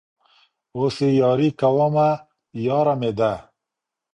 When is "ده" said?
3.17-3.31